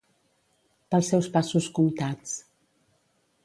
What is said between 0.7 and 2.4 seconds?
Pels seus passos comptats.